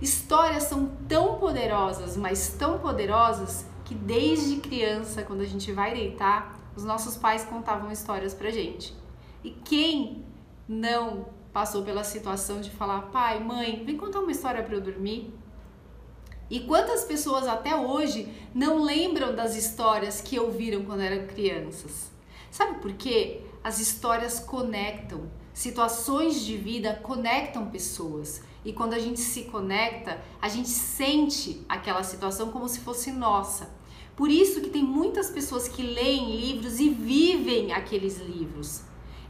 Histórias 0.00 0.62
são 0.62 0.86
tão 1.08 1.36
poderosas, 1.36 2.16
mas 2.16 2.50
tão 2.56 2.78
poderosas 2.78 3.66
que 3.84 3.92
desde 3.92 4.58
criança, 4.58 5.24
quando 5.24 5.40
a 5.40 5.46
gente 5.46 5.72
vai 5.72 5.92
deitar, 5.92 6.56
os 6.76 6.84
nossos 6.84 7.16
pais 7.16 7.44
contavam 7.44 7.90
histórias 7.90 8.34
pra 8.34 8.50
gente. 8.50 9.01
E 9.44 9.50
quem 9.50 10.24
não 10.68 11.26
passou 11.52 11.82
pela 11.82 12.04
situação 12.04 12.60
de 12.60 12.70
falar: 12.70 13.02
"Pai, 13.10 13.42
mãe, 13.42 13.84
vem 13.84 13.96
contar 13.96 14.20
uma 14.20 14.32
história 14.32 14.62
para 14.62 14.74
eu 14.74 14.80
dormir"? 14.80 15.32
E 16.50 16.60
quantas 16.60 17.04
pessoas 17.04 17.46
até 17.48 17.74
hoje 17.74 18.28
não 18.54 18.82
lembram 18.82 19.34
das 19.34 19.56
histórias 19.56 20.20
que 20.20 20.38
ouviram 20.38 20.84
quando 20.84 21.00
eram 21.00 21.26
crianças? 21.26 22.10
Sabe 22.50 22.78
por 22.80 22.92
quê? 22.92 23.40
As 23.64 23.80
histórias 23.80 24.38
conectam, 24.38 25.30
situações 25.54 26.44
de 26.44 26.56
vida 26.58 27.00
conectam 27.02 27.70
pessoas. 27.70 28.42
E 28.64 28.72
quando 28.72 28.92
a 28.92 28.98
gente 28.98 29.18
se 29.18 29.44
conecta, 29.44 30.20
a 30.40 30.48
gente 30.48 30.68
sente 30.68 31.64
aquela 31.68 32.02
situação 32.02 32.50
como 32.52 32.68
se 32.68 32.80
fosse 32.80 33.10
nossa. 33.10 33.70
Por 34.14 34.30
isso 34.30 34.60
que 34.60 34.68
tem 34.68 34.82
muitas 34.82 35.30
pessoas 35.30 35.66
que 35.66 35.82
leem 35.82 36.36
livros 36.36 36.78
e 36.78 36.90
vivem 36.90 37.72
aqueles 37.72 38.18
livros. 38.18 38.82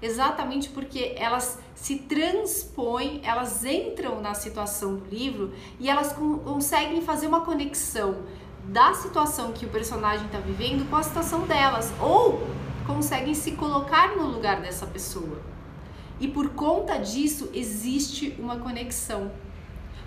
Exatamente 0.02 0.68
porque 0.68 1.14
elas 1.16 1.60
se 1.76 1.96
transpõem, 1.96 3.20
elas 3.22 3.64
entram 3.64 4.20
na 4.20 4.34
situação 4.34 4.96
do 4.96 5.08
livro 5.08 5.52
e 5.78 5.88
elas 5.88 6.12
conseguem 6.12 7.00
fazer 7.00 7.28
uma 7.28 7.42
conexão 7.42 8.16
da 8.64 8.94
situação 8.94 9.52
que 9.52 9.64
o 9.64 9.68
personagem 9.68 10.26
está 10.26 10.38
vivendo 10.38 10.88
com 10.90 10.96
a 10.96 11.02
situação 11.04 11.46
delas. 11.46 11.92
Ou 12.00 12.44
conseguem 12.84 13.32
se 13.32 13.52
colocar 13.52 14.16
no 14.16 14.26
lugar 14.26 14.60
dessa 14.60 14.86
pessoa. 14.86 15.40
E 16.18 16.26
por 16.28 16.50
conta 16.50 16.98
disso 16.98 17.48
existe 17.54 18.34
uma 18.38 18.56
conexão. 18.56 19.30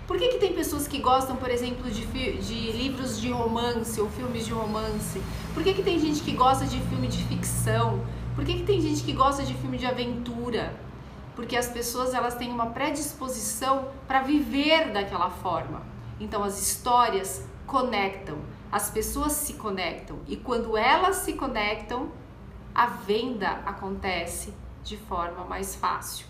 Por 0.06 0.18
que, 0.18 0.28
que 0.28 0.38
tem 0.38 0.52
pessoas 0.52 0.86
que 0.86 0.98
gostam, 0.98 1.36
por 1.36 1.50
exemplo, 1.50 1.90
de, 1.90 2.06
de 2.06 2.72
livros 2.72 3.20
de 3.20 3.30
romance 3.30 4.00
ou 4.00 4.08
filmes 4.10 4.46
de 4.46 4.52
romance? 4.52 5.20
Por 5.52 5.64
que, 5.64 5.74
que 5.74 5.82
tem 5.82 5.98
gente 5.98 6.20
que 6.20 6.32
gosta 6.32 6.64
de 6.64 6.78
filme 6.82 7.08
de 7.08 7.22
ficção? 7.24 8.04
Por 8.36 8.44
que, 8.44 8.52
que 8.52 8.64
tem 8.64 8.82
gente 8.82 9.02
que 9.02 9.14
gosta 9.14 9.42
de 9.42 9.54
filme 9.54 9.78
de 9.78 9.86
aventura? 9.86 10.78
Porque 11.34 11.56
as 11.56 11.68
pessoas 11.68 12.12
elas 12.12 12.34
têm 12.34 12.52
uma 12.52 12.66
predisposição 12.66 13.88
para 14.06 14.20
viver 14.20 14.92
daquela 14.92 15.30
forma. 15.30 15.82
Então 16.20 16.44
as 16.44 16.60
histórias 16.60 17.48
conectam, 17.66 18.38
as 18.70 18.90
pessoas 18.90 19.32
se 19.32 19.54
conectam 19.54 20.20
e 20.28 20.36
quando 20.36 20.76
elas 20.76 21.16
se 21.16 21.32
conectam, 21.32 22.12
a 22.74 22.86
venda 22.86 23.48
acontece 23.64 24.52
de 24.84 24.98
forma 24.98 25.42
mais 25.46 25.74
fácil. 25.74 26.26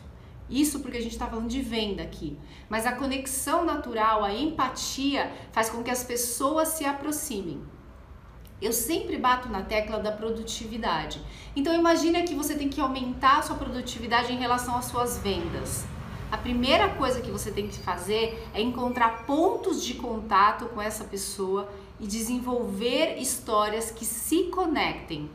Isso 0.48 0.78
porque 0.78 0.98
a 0.98 1.02
gente 1.02 1.12
está 1.12 1.26
falando 1.26 1.48
de 1.48 1.60
venda 1.60 2.04
aqui. 2.04 2.38
Mas 2.68 2.86
a 2.86 2.92
conexão 2.92 3.64
natural, 3.64 4.22
a 4.22 4.32
empatia, 4.32 5.32
faz 5.50 5.68
com 5.68 5.82
que 5.82 5.90
as 5.90 6.04
pessoas 6.04 6.68
se 6.68 6.84
aproximem. 6.84 7.60
Eu 8.60 8.72
sempre 8.72 9.18
bato 9.18 9.48
na 9.50 9.62
tecla 9.62 9.98
da 9.98 10.10
produtividade. 10.10 11.20
Então 11.54 11.74
imagina 11.74 12.22
que 12.22 12.34
você 12.34 12.54
tem 12.54 12.70
que 12.70 12.80
aumentar 12.80 13.38
a 13.38 13.42
sua 13.42 13.56
produtividade 13.56 14.32
em 14.32 14.38
relação 14.38 14.76
às 14.76 14.86
suas 14.86 15.18
vendas. 15.18 15.84
A 16.32 16.38
primeira 16.38 16.88
coisa 16.88 17.20
que 17.20 17.30
você 17.30 17.50
tem 17.50 17.68
que 17.68 17.78
fazer 17.78 18.42
é 18.54 18.60
encontrar 18.60 19.24
pontos 19.26 19.84
de 19.84 19.94
contato 19.94 20.66
com 20.66 20.80
essa 20.80 21.04
pessoa 21.04 21.70
e 22.00 22.06
desenvolver 22.06 23.16
histórias 23.18 23.90
que 23.90 24.04
se 24.04 24.44
conectem, 24.44 25.30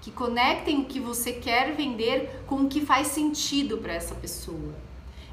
que 0.00 0.10
conectem 0.10 0.80
o 0.80 0.84
que 0.86 0.98
você 0.98 1.32
quer 1.32 1.74
vender 1.74 2.42
com 2.46 2.56
o 2.56 2.68
que 2.68 2.80
faz 2.80 3.08
sentido 3.08 3.78
para 3.78 3.92
essa 3.92 4.14
pessoa. 4.14 4.74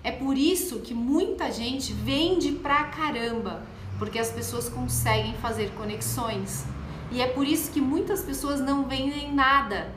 É 0.04 0.12
por 0.12 0.38
isso 0.38 0.80
que 0.80 0.94
muita 0.94 1.52
gente 1.52 1.94
vende 1.94 2.52
pra 2.52 2.86
caramba, 2.86 3.64
porque 3.98 4.20
as 4.20 4.32
pessoas 4.32 4.68
conseguem 4.68 5.34
fazer 5.36 5.72
conexões. 5.72 6.66
E 7.12 7.22
é 7.22 7.28
por 7.28 7.46
isso 7.46 7.72
que 7.72 7.82
muitas 7.82 8.24
pessoas 8.24 8.62
não 8.62 8.86
vendem 8.86 9.34
nada, 9.34 9.94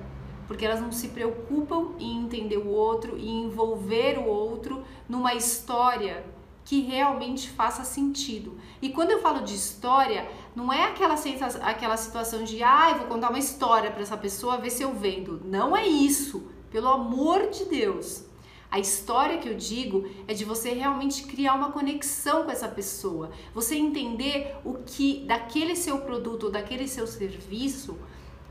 porque 0.49 0.65
elas 0.65 0.81
não 0.81 0.91
se 0.91 1.09
preocupam 1.09 1.93
em 1.99 2.19
entender 2.19 2.59
o 2.59 2.69
outro 2.69 3.17
e 3.17 3.31
envolver 3.31 4.19
o 4.19 4.27
outro 4.27 4.83
numa 5.09 5.33
história 5.33 6.25
que 6.65 6.81
realmente 6.81 7.49
faça 7.51 7.85
sentido. 7.85 8.59
E 8.81 8.89
quando 8.89 9.11
eu 9.11 9.21
falo 9.21 9.41
de 9.43 9.55
história, 9.55 10.27
não 10.57 10.73
é 10.73 10.85
aquela, 10.85 11.17
sensação, 11.17 11.61
aquela 11.65 11.97
situação 11.97 12.43
de, 12.43 12.63
ah, 12.63 12.91
eu 12.91 12.99
vou 12.99 13.07
contar 13.07 13.29
uma 13.29 13.39
história 13.39 13.91
para 13.91 14.03
essa 14.03 14.17
pessoa, 14.17 14.57
ver 14.57 14.71
se 14.71 14.83
eu 14.83 14.93
vendo. 14.93 15.41
Não 15.45 15.77
é 15.77 15.87
isso, 15.87 16.49
pelo 16.71 16.89
amor 16.89 17.49
de 17.51 17.67
Deus. 17.67 18.25
A 18.75 18.81
história 18.81 19.39
que 19.39 19.49
eu 19.49 19.55
digo 19.55 20.05
é 20.27 20.35
de 20.35 20.45
você 20.45 20.73
realmente 20.73 21.23
criar 21.23 21.55
uma 21.55 21.71
conexão 21.71 22.43
com 22.43 22.51
essa 22.51 22.67
pessoa, 22.67 23.31
você 23.55 23.77
entender 23.77 24.57
o 24.65 24.75
que 24.85 25.25
daquele 25.29 25.77
seu 25.77 25.99
produto 25.99 26.47
ou 26.47 26.51
daquele 26.51 26.89
seu 26.89 27.07
serviço 27.07 27.97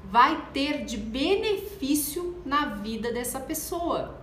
vai 0.05 0.47
ter 0.53 0.85
de 0.85 0.95
benefício 0.95 2.41
na 2.45 2.67
vida 2.67 3.11
dessa 3.11 3.37
pessoa. 3.37 4.17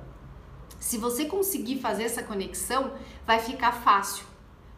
Se 0.79 0.97
você 0.97 1.27
conseguir 1.27 1.81
fazer 1.81 2.05
essa 2.05 2.23
conexão, 2.23 2.95
vai 3.27 3.39
ficar 3.39 3.73
fácil. 3.73 4.25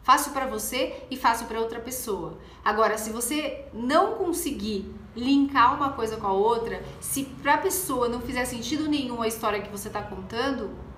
Fácil 0.01 0.33
para 0.33 0.45
você 0.45 1.05
e 1.09 1.15
fácil 1.15 1.47
para 1.47 1.61
outra 1.61 1.79
pessoa. 1.79 2.37
Agora, 2.65 2.97
se 2.97 3.11
você 3.11 3.63
não 3.73 4.15
conseguir 4.15 4.93
linkar 5.15 5.73
uma 5.73 5.93
coisa 5.93 6.17
com 6.17 6.27
a 6.27 6.33
outra, 6.33 6.83
se 6.99 7.23
para 7.41 7.53
a 7.53 7.59
pessoa 7.59 8.09
não 8.09 8.19
fizer 8.19 8.43
sentido 8.43 8.89
nenhum 8.89 9.21
a 9.21 9.27
história 9.29 9.61
que 9.61 9.71
você 9.71 9.87
está 9.87 10.01
contando, 10.01 10.91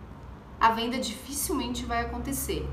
a 0.66 0.72
venda 0.72 0.98
dificilmente 0.98 1.86
vai 1.86 2.02
acontecer. 2.02 2.68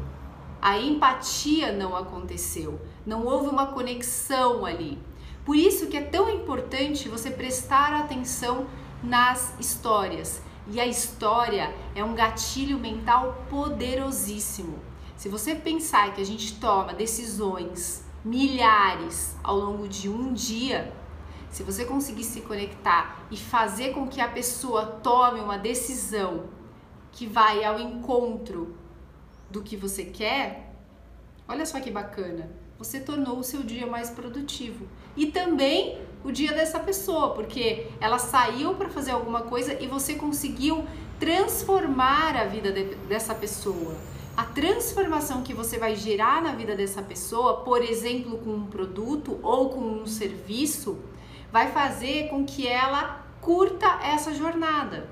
A 0.62 0.78
empatia 0.78 1.72
não 1.72 1.94
aconteceu, 1.94 2.80
não 3.04 3.26
houve 3.26 3.48
uma 3.48 3.66
conexão 3.66 4.64
ali. 4.64 4.98
Por 5.44 5.56
isso 5.56 5.88
que 5.88 5.98
é 5.98 6.00
tão 6.00 6.30
importante 6.30 7.06
você 7.06 7.30
prestar 7.30 7.92
atenção 7.92 8.66
nas 9.02 9.54
histórias. 9.60 10.40
E 10.68 10.80
a 10.80 10.86
história 10.86 11.70
é 11.94 12.02
um 12.02 12.14
gatilho 12.14 12.78
mental 12.78 13.44
poderosíssimo. 13.50 14.78
Se 15.14 15.28
você 15.28 15.54
pensar 15.54 16.14
que 16.14 16.22
a 16.22 16.24
gente 16.24 16.58
toma 16.58 16.94
decisões 16.94 18.06
milhares 18.24 19.36
ao 19.44 19.58
longo 19.58 19.86
de 19.86 20.08
um 20.08 20.32
dia, 20.32 20.90
se 21.50 21.62
você 21.62 21.84
conseguir 21.84 22.24
se 22.24 22.40
conectar 22.40 23.26
e 23.30 23.36
fazer 23.36 23.92
com 23.92 24.08
que 24.08 24.22
a 24.22 24.28
pessoa 24.28 24.86
tome 24.86 25.40
uma 25.40 25.58
decisão 25.58 26.61
que 27.12 27.26
vai 27.26 27.62
ao 27.62 27.78
encontro 27.78 28.74
do 29.50 29.62
que 29.62 29.76
você 29.76 30.04
quer, 30.04 30.74
olha 31.46 31.64
só 31.66 31.78
que 31.80 31.90
bacana. 31.90 32.50
Você 32.78 32.98
tornou 32.98 33.38
o 33.38 33.44
seu 33.44 33.62
dia 33.62 33.86
mais 33.86 34.10
produtivo. 34.10 34.88
E 35.16 35.26
também 35.26 36.00
o 36.24 36.32
dia 36.32 36.52
dessa 36.52 36.80
pessoa, 36.80 37.34
porque 37.34 37.88
ela 38.00 38.18
saiu 38.18 38.74
para 38.74 38.88
fazer 38.88 39.12
alguma 39.12 39.42
coisa 39.42 39.80
e 39.80 39.86
você 39.86 40.14
conseguiu 40.14 40.84
transformar 41.20 42.36
a 42.36 42.44
vida 42.44 42.72
de, 42.72 42.96
dessa 43.06 43.34
pessoa. 43.34 43.96
A 44.36 44.44
transformação 44.44 45.42
que 45.42 45.52
você 45.52 45.78
vai 45.78 45.94
gerar 45.94 46.42
na 46.42 46.54
vida 46.54 46.74
dessa 46.74 47.02
pessoa, 47.02 47.58
por 47.58 47.82
exemplo, 47.82 48.38
com 48.38 48.50
um 48.50 48.66
produto 48.66 49.38
ou 49.42 49.68
com 49.68 49.80
um 49.80 50.06
serviço, 50.06 50.98
vai 51.52 51.70
fazer 51.70 52.28
com 52.30 52.44
que 52.44 52.66
ela 52.66 53.24
curta 53.42 53.86
essa 54.02 54.32
jornada. 54.32 55.08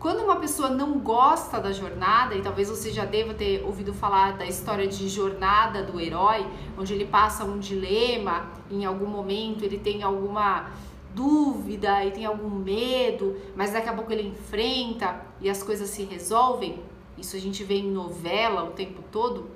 Quando 0.00 0.24
uma 0.24 0.36
pessoa 0.36 0.70
não 0.70 0.98
gosta 0.98 1.60
da 1.60 1.72
jornada, 1.72 2.34
e 2.34 2.40
talvez 2.40 2.70
você 2.70 2.90
já 2.90 3.04
deva 3.04 3.34
ter 3.34 3.62
ouvido 3.62 3.92
falar 3.92 4.38
da 4.38 4.46
história 4.46 4.88
de 4.88 5.06
jornada 5.10 5.82
do 5.82 6.00
herói, 6.00 6.46
onde 6.78 6.94
ele 6.94 7.04
passa 7.04 7.44
um 7.44 7.58
dilema 7.58 8.48
em 8.70 8.86
algum 8.86 9.04
momento, 9.04 9.62
ele 9.62 9.78
tem 9.78 10.02
alguma 10.02 10.70
dúvida 11.14 12.02
e 12.02 12.12
tem 12.12 12.24
algum 12.24 12.48
medo, 12.48 13.38
mas 13.54 13.72
daqui 13.72 13.90
a 13.90 13.92
pouco 13.92 14.10
ele 14.10 14.28
enfrenta 14.28 15.20
e 15.38 15.50
as 15.50 15.62
coisas 15.62 15.90
se 15.90 16.02
resolvem. 16.04 16.82
Isso 17.18 17.36
a 17.36 17.38
gente 17.38 17.62
vê 17.62 17.74
em 17.74 17.90
novela 17.90 18.64
o 18.64 18.70
tempo 18.70 19.04
todo. 19.12 19.50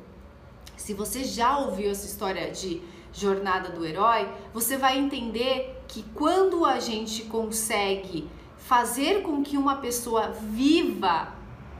Se 0.76 0.92
você 0.92 1.24
já 1.24 1.56
ouviu 1.56 1.90
essa 1.90 2.04
história 2.04 2.50
de 2.50 2.82
jornada 3.14 3.70
do 3.70 3.82
herói, 3.82 4.28
você 4.52 4.76
vai 4.76 4.98
entender 4.98 5.82
que 5.88 6.02
quando 6.14 6.66
a 6.66 6.80
gente 6.80 7.22
consegue 7.22 8.28
fazer 8.66 9.21
com 9.21 9.42
que 9.42 9.59
uma 9.59 9.76
pessoa 9.76 10.28
viva 10.28 11.28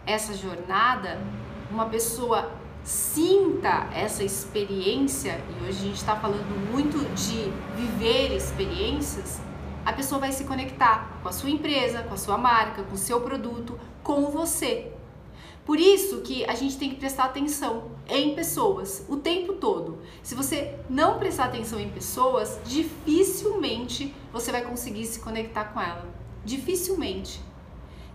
essa 0.05 0.35
jornada, 0.35 1.19
uma 1.71 1.87
pessoa 1.87 2.53
sinta 2.83 3.89
essa 3.95 4.23
experiência, 4.23 5.43
e 5.49 5.65
hoje 5.65 5.79
a 5.79 5.83
gente 5.83 5.97
está 5.97 6.15
falando 6.15 6.71
muito 6.71 6.99
de 7.15 7.51
viver 7.75 8.37
experiências, 8.37 9.41
a 9.87 9.95
pessoa 9.95 10.21
vai 10.21 10.31
se 10.31 10.45
conectar 10.45 11.21
com 11.23 11.29
a 11.31 11.33
sua 11.33 11.49
empresa, 11.49 12.03
com 12.03 12.13
a 12.13 12.19
sua 12.19 12.37
marca, 12.37 12.83
com 12.83 12.95
o 12.95 12.99
seu 12.99 13.19
produto, 13.23 13.81
com 14.03 14.31
você. 14.31 14.93
Por 15.65 15.81
isso 15.81 16.21
que 16.21 16.45
a 16.45 16.55
gente 16.55 16.77
tem 16.77 16.91
que 16.91 16.97
prestar 16.97 17.25
atenção 17.25 17.93
em 18.07 18.35
pessoas 18.35 19.07
o 19.09 19.17
tempo 19.17 19.55
todo. 19.55 20.01
Se 20.23 20.35
você 20.35 20.79
não 20.91 21.19
prestar 21.19 21.47
atenção 21.47 21.81
em 21.81 21.89
pessoas, 21.89 22.61
dificilmente 22.67 24.15
você 24.31 24.53
vai 24.53 24.61
conseguir 24.61 25.07
se 25.07 25.21
conectar 25.21 25.65
com 25.65 25.81
ela. 25.81 26.24
Dificilmente. 26.45 27.41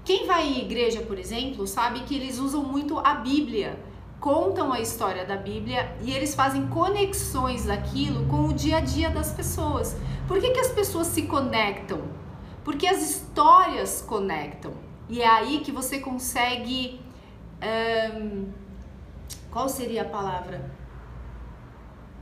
Quem 0.06 0.26
vai 0.26 0.48
em 0.48 0.62
igreja, 0.62 1.02
por 1.02 1.20
exemplo, 1.20 1.68
sabe 1.68 2.02
que 2.02 2.16
eles 2.16 2.40
usam 2.40 2.64
muito 2.64 2.98
a 3.00 3.16
Bíblia, 3.16 3.80
contam 4.20 4.74
a 4.74 4.80
história 4.80 5.26
da 5.26 5.38
Bíblia 5.38 5.96
e 6.02 6.12
eles 6.12 6.36
fazem 6.36 6.68
conexões 6.68 7.66
daquilo 7.66 8.26
com 8.28 8.48
o 8.48 8.54
dia 8.54 8.78
a 8.78 8.82
dia 8.82 9.10
das 9.10 9.32
pessoas. 9.32 9.96
Por 10.28 10.40
que, 10.40 10.52
que 10.52 10.60
as 10.60 10.72
pessoas 10.72 11.08
se 11.08 11.24
conectam? 11.24 12.02
Porque 12.64 12.88
as 12.88 13.02
histórias 13.02 14.02
conectam. 14.02 14.74
E 15.08 15.22
é 15.22 15.28
aí 15.28 15.60
que 15.60 15.72
você 15.72 16.00
consegue. 16.00 17.00
qual 19.52 19.68
seria 19.70 20.04
a 20.04 20.06
palavra? 20.06 20.72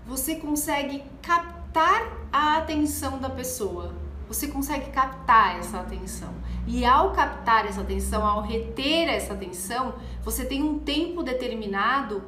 Você 0.06 0.36
consegue 0.36 1.04
captar 1.22 2.28
a 2.32 2.58
atenção 2.58 3.20
da 3.20 3.30
pessoa 3.30 4.07
você 4.28 4.48
consegue 4.48 4.92
captar 4.92 5.58
essa 5.58 5.80
atenção. 5.80 6.34
E 6.66 6.86
ao 6.86 7.14
captar 7.14 7.66
essa 7.66 7.82
atenção, 7.82 8.26
ao 8.26 8.42
reter 8.42 9.08
essa 9.08 9.34
atenção, 9.34 9.96
você 10.22 10.46
tem 10.46 10.62
um 10.62 10.80
tempo 10.80 11.24
determinado 11.24 12.24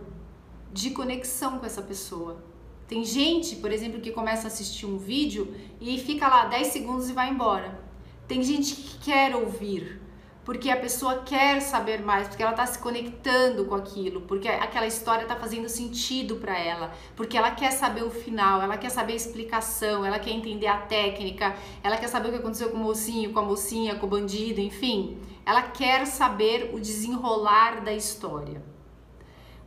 de 0.72 0.92
conexão 0.92 1.60
com 1.60 1.66
essa 1.66 1.82
pessoa. 1.82 2.44
Tem 2.88 3.04
gente, 3.04 3.58
por 3.58 3.72
exemplo, 3.72 4.00
que 4.00 4.12
começa 4.12 4.48
a 4.48 4.48
assistir 4.48 4.86
um 4.86 4.98
vídeo 4.98 5.54
e 5.80 6.00
fica 6.00 6.28
lá 6.28 6.46
10 6.46 6.68
segundos 6.68 7.10
e 7.10 7.14
vai 7.14 7.30
embora. 7.30 7.80
Tem 8.28 8.42
gente 8.42 8.76
que 8.76 8.98
quer 9.00 9.36
ouvir, 9.36 10.02
porque 10.50 10.72
a 10.72 10.78
pessoa 10.78 11.20
quer 11.20 11.62
saber 11.62 12.02
mais, 12.02 12.28
porque 12.28 12.42
ela 12.42 12.54
está 12.54 12.66
se 12.66 12.80
conectando 12.80 13.66
com 13.66 13.76
aquilo, 13.76 14.22
porque 14.22 14.48
aquela 14.48 14.88
história 14.88 15.22
está 15.22 15.36
fazendo 15.36 15.70
sentido 15.70 16.38
para 16.38 16.58
ela, 16.58 16.92
porque 17.16 17.38
ela 17.38 17.52
quer 17.52 17.70
saber 17.70 18.02
o 18.02 18.10
final, 18.10 18.60
ela 18.60 18.76
quer 18.76 18.90
saber 18.90 19.14
a 19.14 19.16
explicação, 19.16 20.04
ela 20.04 20.18
quer 20.18 20.32
entender 20.32 20.66
a 20.66 20.78
técnica, 20.78 21.56
ela 21.84 21.98
quer 21.98 22.08
saber 22.08 22.30
o 22.30 22.32
que 22.32 22.40
aconteceu 22.40 22.72
com 22.72 22.78
o 22.78 22.80
mocinho, 22.80 23.32
com 23.32 23.38
a 23.38 23.44
mocinha, 23.44 23.94
com 23.94 24.08
o 24.08 24.10
bandido, 24.10 24.60
enfim. 24.60 25.20
Ela 25.46 25.62
quer 25.62 26.08
saber 26.08 26.72
o 26.74 26.80
desenrolar 26.80 27.82
da 27.84 27.94
história. 27.94 28.60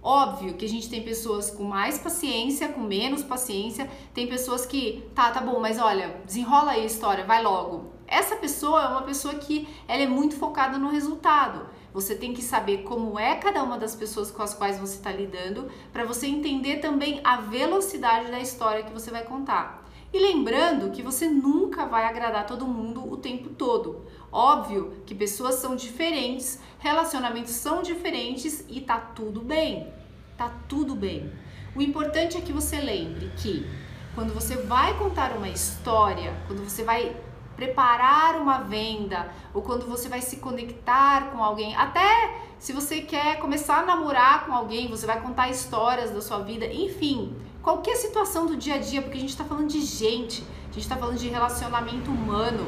Óbvio 0.02 0.54
que 0.54 0.64
a 0.64 0.68
gente 0.68 0.90
tem 0.90 1.04
pessoas 1.04 1.48
com 1.48 1.62
mais 1.62 2.00
paciência, 2.00 2.66
com 2.66 2.80
menos 2.80 3.22
paciência, 3.22 3.88
tem 4.12 4.26
pessoas 4.26 4.66
que, 4.66 5.08
tá, 5.14 5.30
tá 5.30 5.40
bom, 5.40 5.60
mas 5.60 5.78
olha, 5.78 6.20
desenrola 6.26 6.72
aí 6.72 6.82
a 6.82 6.86
história, 6.86 7.24
vai 7.24 7.40
logo. 7.40 7.91
Essa 8.12 8.36
pessoa 8.36 8.82
é 8.82 8.88
uma 8.88 9.04
pessoa 9.04 9.36
que 9.36 9.66
ela 9.88 10.02
é 10.02 10.06
muito 10.06 10.36
focada 10.36 10.76
no 10.76 10.90
resultado. 10.90 11.66
Você 11.94 12.14
tem 12.14 12.34
que 12.34 12.42
saber 12.42 12.82
como 12.82 13.18
é 13.18 13.36
cada 13.36 13.62
uma 13.62 13.78
das 13.78 13.94
pessoas 13.94 14.30
com 14.30 14.42
as 14.42 14.52
quais 14.52 14.78
você 14.78 14.96
está 14.96 15.10
lidando, 15.10 15.70
para 15.94 16.04
você 16.04 16.26
entender 16.26 16.76
também 16.76 17.22
a 17.24 17.38
velocidade 17.38 18.30
da 18.30 18.38
história 18.38 18.82
que 18.82 18.92
você 18.92 19.10
vai 19.10 19.24
contar. 19.24 19.88
E 20.12 20.18
lembrando 20.18 20.90
que 20.90 21.00
você 21.00 21.26
nunca 21.26 21.86
vai 21.86 22.04
agradar 22.04 22.46
todo 22.46 22.66
mundo 22.66 23.10
o 23.10 23.16
tempo 23.16 23.48
todo. 23.48 24.04
Óbvio 24.30 24.92
que 25.06 25.14
pessoas 25.14 25.54
são 25.54 25.74
diferentes, 25.74 26.60
relacionamentos 26.80 27.52
são 27.52 27.82
diferentes 27.82 28.62
e 28.68 28.82
tá 28.82 28.98
tudo 28.98 29.40
bem. 29.40 29.90
Tá 30.36 30.52
tudo 30.68 30.94
bem. 30.94 31.32
O 31.74 31.80
importante 31.80 32.36
é 32.36 32.42
que 32.42 32.52
você 32.52 32.78
lembre 32.78 33.32
que 33.38 33.66
quando 34.14 34.34
você 34.34 34.56
vai 34.56 34.98
contar 34.98 35.34
uma 35.34 35.48
história, 35.48 36.36
quando 36.46 36.62
você 36.62 36.84
vai 36.84 37.16
preparar 37.56 38.36
uma 38.36 38.58
venda 38.58 39.30
ou 39.54 39.62
quando 39.62 39.86
você 39.86 40.08
vai 40.08 40.20
se 40.20 40.36
conectar 40.36 41.30
com 41.30 41.42
alguém, 41.42 41.76
até 41.76 42.34
se 42.58 42.72
você 42.72 43.00
quer 43.00 43.38
começar 43.38 43.80
a 43.80 43.86
namorar 43.86 44.46
com 44.46 44.52
alguém, 44.52 44.88
você 44.88 45.06
vai 45.06 45.20
contar 45.20 45.48
histórias 45.48 46.10
da 46.10 46.20
sua 46.20 46.38
vida, 46.38 46.64
enfim, 46.66 47.34
qualquer 47.62 47.96
situação 47.96 48.46
do 48.46 48.56
dia 48.56 48.76
a 48.76 48.78
dia, 48.78 49.02
porque 49.02 49.16
a 49.16 49.20
gente 49.20 49.30
está 49.30 49.44
falando 49.44 49.68
de 49.68 49.80
gente, 49.80 50.44
a 50.70 50.72
gente 50.72 50.82
está 50.82 50.96
falando 50.96 51.18
de 51.18 51.28
relacionamento 51.28 52.10
humano. 52.10 52.66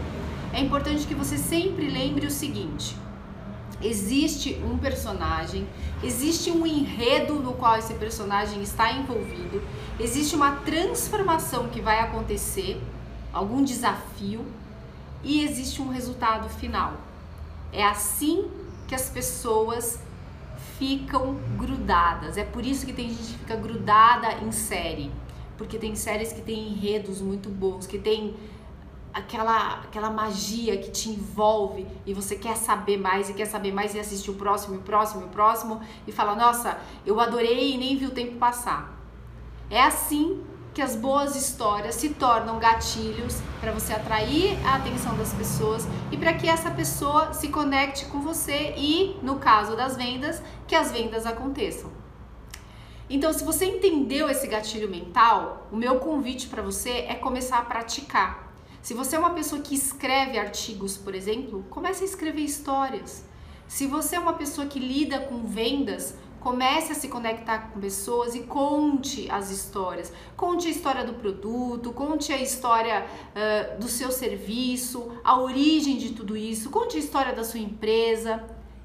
É 0.53 0.61
importante 0.61 1.07
que 1.07 1.14
você 1.14 1.38
sempre 1.38 1.88
lembre 1.88 2.26
o 2.26 2.31
seguinte: 2.31 2.97
existe 3.81 4.61
um 4.64 4.79
personagem, 4.79 5.67
existe 6.03 6.50
um 6.50 6.67
enredo 6.67 7.35
no 7.35 7.53
qual 7.55 7.76
esse 7.76 7.95
personagem 7.95 8.62
está 8.62 8.93
envolvido, 8.93 9.62
existe 9.99 10.35
uma 10.35 10.57
transformação 10.57 11.69
que 11.69 11.81
vai 11.81 12.00
acontecer, 12.00 12.81
algum 13.33 13.62
desafio 13.62 14.45
e 15.25 15.43
existe 15.43 15.81
um 15.81 15.88
resultado 15.88 16.49
final. 16.49 16.95
É 17.73 17.85
assim 17.85 18.50
que 18.87 18.95
as 18.95 19.09
pessoas 19.09 19.99
ficam 20.78 21.35
grudadas. 21.57 22.37
É 22.37 22.45
por 22.45 22.64
isso 22.64 22.85
que 22.85 22.93
tem 22.93 23.09
gente 23.09 23.33
que 23.33 23.38
fica 23.38 23.57
grudada 23.57 24.33
em 24.45 24.52
série, 24.52 25.11
porque 25.57 25.78
tem 25.78 25.95
séries 25.95 26.33
que 26.33 26.43
têm 26.43 26.69
enredos 26.69 27.21
muito 27.21 27.49
bons, 27.49 27.87
que 27.87 27.99
tem 27.99 28.37
aquela 29.12 29.81
aquela 29.81 30.11
magia 30.11 30.76
que 30.76 30.90
te 30.90 31.09
envolve 31.09 31.87
e 32.04 32.12
você 32.12 32.35
quer 32.35 32.57
saber 32.57 32.97
mais 32.97 33.31
e 33.31 33.35
quer 33.35 33.47
saber 33.47 33.73
mais 33.73 33.95
e 33.95 34.00
assistir 34.00 34.31
o 34.33 34.35
próximo, 34.35 34.78
o 34.78 34.83
próximo, 34.83 35.26
o 35.26 35.28
próximo 35.28 35.81
e 36.07 36.12
fala: 36.12 36.35
"Nossa, 36.35 36.78
eu 37.07 37.21
adorei 37.21 37.75
e 37.75 37.78
nem 37.78 37.97
vi 37.97 38.07
o 38.07 38.11
tempo 38.11 38.37
passar". 38.37 38.93
É 39.71 39.81
assim 39.81 40.43
que 40.75 40.83
as 40.83 40.97
boas 40.97 41.37
histórias 41.37 41.95
se 41.95 42.09
tornam 42.11 42.59
gatilhos 42.59 43.40
para 43.61 43.71
você 43.71 43.93
atrair 43.93 44.59
a 44.66 44.75
atenção 44.75 45.16
das 45.16 45.33
pessoas 45.33 45.87
e 46.11 46.16
para 46.16 46.35
que 46.35 46.49
essa 46.49 46.69
pessoa 46.69 47.33
se 47.33 47.49
conecte 47.49 48.07
com 48.07 48.21
você 48.21 48.75
e, 48.76 49.16
no 49.23 49.37
caso 49.37 49.76
das 49.76 49.97
vendas, 49.97 50.43
que 50.66 50.75
as 50.75 50.90
vendas 50.90 51.26
aconteçam. 51.26 51.90
Então, 53.09 53.33
se 53.33 53.45
você 53.45 53.66
entendeu 53.66 54.28
esse 54.28 54.49
gatilho 54.49 54.90
mental, 54.90 55.69
o 55.71 55.76
meu 55.76 56.00
convite 56.00 56.49
para 56.49 56.62
você 56.62 57.04
é 57.07 57.14
começar 57.14 57.59
a 57.59 57.64
praticar. 57.64 58.52
Se 58.83 58.95
você 58.95 59.14
é 59.14 59.19
uma 59.19 59.31
pessoa 59.31 59.62
que 59.62 59.75
escreve 59.75 60.38
artigos, 60.38 60.97
por 60.97 61.14
exemplo, 61.14 61.64
comece 61.71 62.02
a 62.02 62.07
escrever 62.07 62.43
histórias. 62.43 63.25
Se 63.69 63.87
você 63.87 64.16
é 64.16 64.19
uma 64.19 64.35
pessoa 64.35 64.66
que 64.66 64.78
lida 64.78 65.21
com 65.21 65.47
vendas, 65.47 66.16
Comece 66.45 66.93
a 66.93 66.95
se 66.95 67.09
conectar 67.09 67.71
com 67.71 67.81
pessoas 67.81 68.35
e 68.35 68.41
conte 68.41 69.31
as 69.31 69.51
histórias. 69.51 70.13
Conte 70.37 70.69
a 70.69 70.71
história 70.71 71.03
do 71.03 71.15
produto, 71.15 71.91
conte 71.91 72.35
a 72.35 72.37
história 72.37 73.07
uh, 73.07 73.81
do 73.81 73.89
seu 73.89 74.11
serviço, 74.13 75.11
a 75.25 75.41
origem 75.41 75.97
de 75.97 76.11
tudo 76.13 76.37
isso, 76.37 76.69
conte 76.69 76.99
a 76.99 77.01
história 77.01 77.33
da 77.33 77.43
sua 77.43 77.61
empresa. 77.61 78.45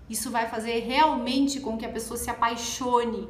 Isso 0.09 0.31
vai 0.31 0.47
fazer 0.47 0.79
realmente 0.79 1.59
com 1.59 1.77
que 1.77 1.85
a 1.85 1.89
pessoa 1.89 2.17
se 2.17 2.29
apaixone 2.29 3.27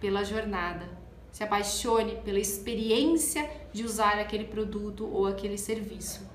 pela 0.00 0.24
jornada, 0.24 0.88
se 1.30 1.44
apaixone 1.44 2.22
pela 2.24 2.40
experiência 2.40 3.50
de 3.70 3.84
usar 3.84 4.18
aquele 4.18 4.44
produto 4.44 5.06
ou 5.06 5.26
aquele 5.26 5.58
serviço. 5.58 6.26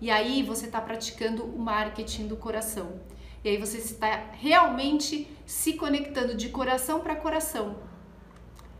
E 0.00 0.10
aí 0.10 0.42
você 0.42 0.64
está 0.64 0.80
praticando 0.80 1.44
o 1.44 1.58
marketing 1.58 2.28
do 2.28 2.36
coração. 2.36 2.98
E 3.44 3.48
aí 3.48 3.56
você 3.56 3.78
está 3.78 4.30
realmente 4.32 5.28
se 5.44 5.74
conectando 5.74 6.34
de 6.34 6.48
coração 6.48 7.00
para 7.00 7.16
coração. 7.16 7.76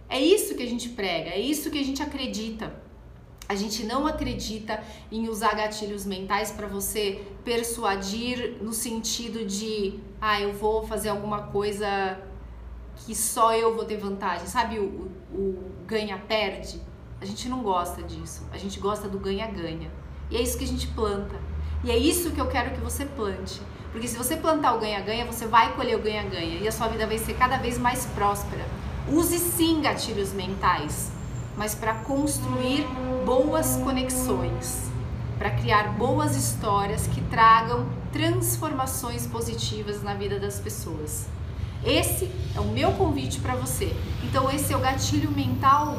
É 0.09 0.21
isso 0.21 0.55
que 0.55 0.63
a 0.63 0.69
gente 0.69 0.91
prega, 0.91 1.31
é 1.31 1.41
isso 1.41 1.71
que 1.71 1.79
a 1.79 1.85
gente 1.85 2.03
acredita. 2.03 2.81
A 3.49 3.55
gente 3.55 3.85
não 3.85 4.07
acredita 4.07 4.83
em 5.11 5.29
usar 5.29 5.55
gatilhos 5.55 6.07
mentais 6.07 6.53
para 6.53 6.67
você 6.67 7.23
persuadir 7.45 8.59
no 8.63 8.73
sentido 8.73 9.45
de, 9.45 9.99
ah, 10.21 10.41
eu 10.41 10.53
vou 10.53 10.87
fazer 10.87 11.09
alguma 11.09 11.43
coisa 11.49 12.19
que 12.95 13.15
só 13.15 13.55
eu 13.55 13.75
vou 13.75 13.85
ter 13.85 13.97
vantagem. 13.97 14.47
Sabe 14.47 14.79
o, 14.79 15.11
o 15.33 15.73
ganha-perde? 15.87 16.81
A 17.21 17.25
gente 17.25 17.49
não 17.49 17.63
gosta 17.63 18.03
disso. 18.03 18.47
A 18.53 18.59
gente 18.59 18.79
gosta 18.79 19.09
do 19.09 19.19
ganha-ganha. 19.19 19.91
E 20.31 20.37
é 20.37 20.41
isso 20.41 20.57
que 20.57 20.65
a 20.65 20.69
gente 20.69 20.87
planta. 20.89 21.39
E 21.85 21.91
é 21.91 21.97
isso 21.97 22.31
que 22.31 22.41
eu 22.41 22.47
quero 22.47 22.71
que 22.71 22.81
você 22.81 23.05
plante. 23.05 23.61
Porque 23.91 24.09
se 24.09 24.17
você 24.17 24.37
plantar 24.37 24.75
o 24.75 24.81
ganha-ganha, 24.81 25.27
você 25.27 25.47
vai 25.47 25.75
colher 25.75 25.97
o 25.97 26.03
ganha-ganha 26.03 26.59
e 26.61 26.67
a 26.67 26.73
sua 26.73 26.89
vida 26.89 27.07
vai 27.07 27.19
ser 27.19 27.35
cada 27.35 27.59
vez 27.59 27.77
mais 27.77 28.07
próspera. 28.07 28.65
Use 29.09 29.39
sim 29.39 29.83
gatilhos 29.83 30.33
mentais, 30.33 31.11
mas 31.57 31.75
para 31.75 31.95
construir 31.95 32.87
boas 33.27 33.77
conexões, 33.79 34.91
para 35.39 35.51
criar 35.51 35.93
boas 35.95 36.37
histórias 36.37 37.07
que 37.07 37.21
tragam 37.23 37.87
transformações 38.13 39.27
positivas 39.27 40.03
na 40.03 40.15
vida 40.15 40.39
das 40.39 40.61
pessoas. 40.61 41.27
Esse 41.85 42.31
é 42.55 42.61
o 42.61 42.69
meu 42.69 42.93
convite 42.93 43.41
para 43.41 43.57
você. 43.57 43.93
Então, 44.23 44.49
esse 44.51 44.73
é 44.73 44.77
o 44.77 44.81
gatilho 44.81 45.33
mental 45.33 45.99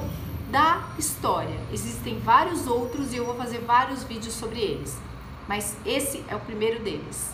da 0.50 0.82
história. 0.98 1.60
Existem 1.74 2.20
vários 2.20 2.68
outros 2.68 3.12
e 3.12 3.18
eu 3.18 3.26
vou 3.26 3.36
fazer 3.36 3.60
vários 3.60 4.04
vídeos 4.04 4.34
sobre 4.34 4.60
eles, 4.60 4.98
mas 5.48 5.76
esse 5.86 6.24
é 6.28 6.36
o 6.36 6.40
primeiro 6.40 6.82
deles. 6.82 7.32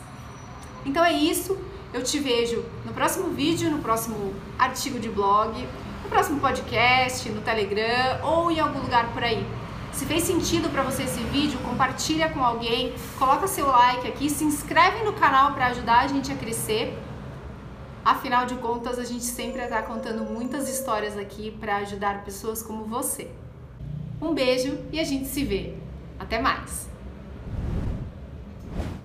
Então 0.85 1.03
é 1.03 1.13
isso. 1.13 1.57
Eu 1.93 2.03
te 2.03 2.19
vejo 2.19 2.63
no 2.85 2.93
próximo 2.93 3.29
vídeo, 3.29 3.71
no 3.71 3.79
próximo 3.79 4.33
artigo 4.57 4.99
de 4.99 5.09
blog, 5.09 5.67
no 6.03 6.09
próximo 6.09 6.39
podcast, 6.39 7.27
no 7.29 7.41
Telegram 7.41 8.19
ou 8.23 8.51
em 8.51 8.59
algum 8.59 8.79
lugar 8.79 9.11
por 9.11 9.23
aí. 9.23 9.45
Se 9.91 10.05
fez 10.05 10.23
sentido 10.23 10.69
para 10.69 10.83
você 10.83 11.03
esse 11.03 11.19
vídeo, 11.23 11.59
compartilha 11.59 12.29
com 12.29 12.43
alguém, 12.43 12.93
coloca 13.17 13.47
seu 13.47 13.67
like 13.67 14.07
aqui, 14.07 14.29
se 14.29 14.43
inscreve 14.43 15.03
no 15.03 15.13
canal 15.13 15.53
para 15.53 15.67
ajudar 15.67 16.01
a 16.01 16.07
gente 16.07 16.31
a 16.31 16.35
crescer. 16.35 16.97
Afinal 18.05 18.45
de 18.45 18.55
contas, 18.55 18.97
a 18.97 19.03
gente 19.03 19.23
sempre 19.23 19.61
está 19.61 19.81
contando 19.81 20.23
muitas 20.23 20.69
histórias 20.69 21.17
aqui 21.17 21.51
para 21.51 21.77
ajudar 21.77 22.23
pessoas 22.23 22.63
como 22.63 22.85
você. 22.85 23.29
Um 24.21 24.33
beijo 24.33 24.77
e 24.91 24.99
a 24.99 25.03
gente 25.03 25.27
se 25.27 25.43
vê. 25.43 25.73
Até 26.17 26.39
mais! 26.39 26.88